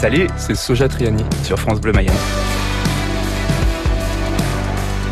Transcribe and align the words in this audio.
Salut, 0.00 0.28
c'est 0.38 0.54
Soja 0.54 0.88
Triani 0.88 1.22
sur 1.44 1.58
France 1.58 1.78
Bleu 1.78 1.92
Mayenne. 1.92 2.14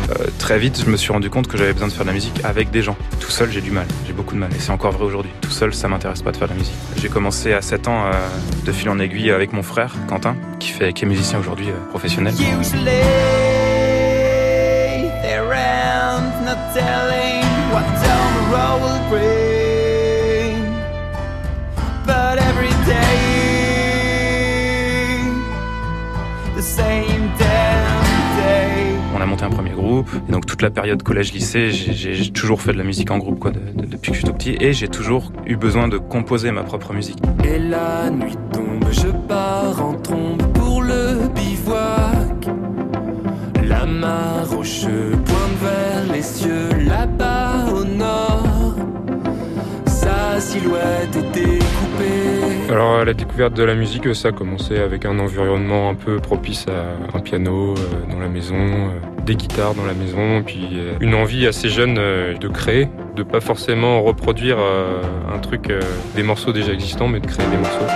Euh, 0.09 0.25
très 0.39 0.57
vite, 0.57 0.81
je 0.83 0.89
me 0.89 0.97
suis 0.97 1.13
rendu 1.13 1.29
compte 1.29 1.47
que 1.47 1.59
j'avais 1.59 1.73
besoin 1.73 1.89
de 1.89 1.93
faire 1.93 2.05
de 2.05 2.07
la 2.07 2.13
musique 2.13 2.43
avec 2.43 2.71
des 2.71 2.81
gens. 2.81 2.97
Tout 3.19 3.29
seul, 3.29 3.51
j'ai 3.51 3.61
du 3.61 3.69
mal, 3.69 3.85
j'ai 4.07 4.13
beaucoup 4.13 4.33
de 4.33 4.39
mal. 4.39 4.49
Et 4.51 4.57
c'est 4.57 4.71
encore 4.71 4.93
vrai 4.93 5.05
aujourd'hui. 5.05 5.29
Tout 5.41 5.51
seul, 5.51 5.75
ça 5.75 5.87
m'intéresse 5.87 6.23
pas 6.23 6.31
de 6.31 6.37
faire 6.37 6.47
de 6.47 6.53
la 6.53 6.59
musique. 6.59 6.73
J'ai 6.99 7.07
commencé 7.07 7.53
à 7.53 7.61
7 7.61 7.87
ans 7.87 8.05
euh, 8.07 8.13
de 8.65 8.71
fil 8.71 8.89
en 8.89 8.97
aiguille 8.97 9.29
avec 9.29 9.53
mon 9.53 9.61
frère, 9.61 9.93
Quentin, 10.07 10.35
qui, 10.57 10.69
fait, 10.69 10.89
est 10.89 11.05
musicien 11.05 11.37
aujourd'hui 11.37 11.69
euh, 11.69 11.89
professionnel. 11.91 12.33
On 29.15 29.21
a 29.21 29.25
monté 29.25 29.45
un 29.45 29.49
premier 29.49 29.69
groupe, 29.69 30.09
et 30.27 30.31
donc 30.33 30.45
toute 30.45 30.61
la 30.61 30.69
période 30.69 31.01
collège-lycée, 31.03 31.71
j'ai 31.71 32.31
toujours 32.31 32.61
fait 32.61 32.73
de 32.73 32.77
la 32.77 32.83
musique 32.83 33.11
en 33.11 33.17
groupe 33.17 33.39
quoi, 33.39 33.51
depuis 33.51 34.11
que 34.11 34.17
je 34.17 34.21
suis 34.21 34.27
tout 34.27 34.33
petit, 34.33 34.57
et 34.59 34.73
j'ai 34.73 34.89
toujours 34.89 35.31
eu 35.45 35.55
besoin 35.55 35.87
de 35.87 35.97
composer 35.97 36.51
ma 36.51 36.63
propre 36.63 36.91
musique. 36.93 37.17
Et 37.45 37.59
la 37.59 38.09
nuit 38.09 38.35
tombe, 38.51 38.85
je 38.91 39.07
pars 39.29 39.81
en 39.81 39.93
trombe 39.93 40.41
pour 40.53 40.81
le 40.81 41.29
bivouac. 41.33 42.47
La 43.65 43.85
main 43.85 44.43
rocheuse 44.43 45.15
pointe 45.25 45.57
vers 45.61 46.13
les 46.13 46.21
cieux, 46.21 46.69
là-bas 46.85 47.67
au 47.73 47.85
nord. 47.85 48.75
Sa 49.85 50.41
silhouette 50.41 51.15
est 51.15 51.31
découpée. 51.33 52.38
Alors 52.69 53.03
la 53.03 53.15
découverte 53.15 53.55
de 53.55 53.63
la 53.63 53.73
musique, 53.73 54.15
ça 54.15 54.27
a 54.27 54.31
commencé 54.31 54.77
avec 54.77 55.03
un 55.03 55.17
environnement 55.17 55.89
un 55.89 55.95
peu 55.95 56.17
propice 56.17 56.67
à 56.67 57.17
un 57.17 57.19
piano 57.19 57.73
euh, 57.73 58.11
dans 58.11 58.19
la 58.19 58.27
maison, 58.29 58.53
euh, 58.55 59.23
des 59.25 59.35
guitares 59.35 59.73
dans 59.73 59.85
la 59.85 59.95
maison, 59.95 60.43
puis 60.43 60.67
euh, 60.73 60.93
une 60.99 61.15
envie 61.15 61.47
assez 61.47 61.67
jeune 61.67 61.95
de 61.95 62.47
créer, 62.47 62.87
de 63.15 63.23
pas 63.23 63.39
forcément 63.39 64.03
reproduire 64.03 64.59
un 64.59 65.39
truc, 65.39 65.73
des 66.15 66.21
morceaux 66.21 66.51
déjà 66.51 66.71
existants, 66.71 67.07
mais 67.07 67.19
de 67.19 67.25
créer 67.25 67.47
des 67.47 67.57
morceaux. 67.57 67.87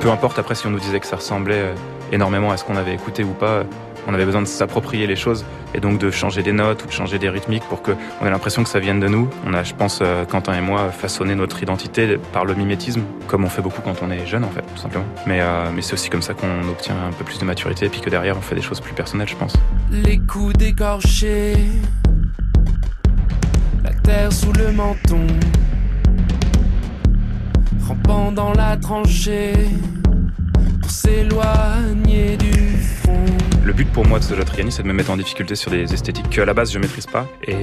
Peu 0.00 0.10
importe 0.10 0.38
après 0.38 0.54
si 0.54 0.66
on 0.66 0.70
nous 0.70 0.78
disait 0.78 1.00
que 1.00 1.06
ça 1.06 1.16
ressemblait 1.16 1.72
énormément 2.12 2.50
à 2.50 2.58
ce 2.58 2.64
qu'on 2.64 2.76
avait 2.76 2.94
écouté 2.94 3.24
ou 3.24 3.32
pas, 3.32 3.64
on 4.06 4.14
avait 4.14 4.24
besoin 4.24 4.42
de 4.42 4.46
s'approprier 4.46 5.06
les 5.06 5.16
choses 5.16 5.44
et 5.74 5.80
donc 5.80 5.98
de 5.98 6.10
changer 6.10 6.42
des 6.42 6.52
notes 6.52 6.84
ou 6.84 6.86
de 6.86 6.92
changer 6.92 7.18
des 7.18 7.28
rythmiques 7.28 7.64
pour 7.64 7.82
qu'on 7.82 7.92
ait 8.24 8.30
l'impression 8.30 8.62
que 8.62 8.68
ça 8.68 8.78
vienne 8.78 9.00
de 9.00 9.08
nous. 9.08 9.28
On 9.46 9.54
a, 9.54 9.62
je 9.62 9.74
pense, 9.74 10.00
euh, 10.02 10.24
Quentin 10.24 10.54
et 10.54 10.60
moi, 10.60 10.90
façonné 10.90 11.34
notre 11.34 11.62
identité 11.62 12.18
par 12.32 12.44
le 12.44 12.54
mimétisme, 12.54 13.02
comme 13.26 13.44
on 13.44 13.48
fait 13.48 13.62
beaucoup 13.62 13.82
quand 13.82 13.96
on 14.02 14.10
est 14.10 14.26
jeune 14.26 14.44
en 14.44 14.50
fait, 14.50 14.62
tout 14.62 14.80
simplement. 14.80 15.04
Mais, 15.26 15.40
euh, 15.40 15.70
mais 15.74 15.82
c'est 15.82 15.94
aussi 15.94 16.08
comme 16.10 16.22
ça 16.22 16.34
qu'on 16.34 16.68
obtient 16.68 16.94
un 16.94 17.12
peu 17.12 17.24
plus 17.24 17.38
de 17.38 17.44
maturité 17.44 17.86
et 17.86 17.88
puis 17.88 18.00
que 18.00 18.10
derrière 18.10 18.36
on 18.36 18.40
fait 18.40 18.54
des 18.54 18.62
choses 18.62 18.80
plus 18.80 18.94
personnelles, 18.94 19.28
je 19.28 19.36
pense. 19.36 19.54
Les 19.90 20.18
coups 20.18 20.54
décorchés, 20.54 21.56
la 23.84 23.92
terre 23.92 24.32
sous 24.32 24.52
le 24.52 24.72
menton, 24.72 25.26
rampant 27.86 28.32
dans 28.32 28.52
la 28.52 28.76
tranchée 28.76 29.52
pour 30.80 30.90
s'éloigner. 30.90 32.05
Le 33.66 33.72
but 33.72 33.90
pour 33.90 34.06
moi 34.06 34.20
de 34.20 34.24
Soja 34.24 34.44
Triani, 34.44 34.70
c'est 34.70 34.84
de 34.84 34.86
me 34.86 34.92
mettre 34.92 35.10
en 35.10 35.16
difficulté 35.16 35.56
sur 35.56 35.72
des 35.72 35.92
esthétiques 35.92 36.30
qu'à 36.30 36.44
la 36.44 36.54
base 36.54 36.70
je 36.70 36.78
maîtrise 36.78 37.06
pas. 37.06 37.26
Et 37.42 37.56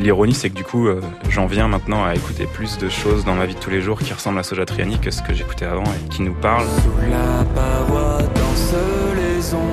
l'ironie, 0.00 0.34
c'est 0.34 0.50
que 0.50 0.56
du 0.56 0.64
coup, 0.64 0.88
euh, 0.88 1.00
j'en 1.28 1.46
viens 1.46 1.68
maintenant 1.68 2.04
à 2.04 2.16
écouter 2.16 2.46
plus 2.52 2.78
de 2.78 2.88
choses 2.88 3.24
dans 3.24 3.36
ma 3.36 3.46
vie 3.46 3.54
de 3.54 3.60
tous 3.60 3.70
les 3.70 3.80
jours 3.80 4.00
qui 4.00 4.12
ressemblent 4.12 4.40
à 4.40 4.42
Soja 4.42 4.64
Triani 4.64 4.98
que 4.98 5.12
ce 5.12 5.22
que 5.22 5.32
j'écoutais 5.32 5.66
avant 5.66 5.84
et 5.84 6.08
qui 6.08 6.22
nous 6.22 6.34
parlent. 6.34 6.66
La 7.08 7.44
paroi 7.54 8.18
les 9.14 9.54
ondes. 9.54 9.69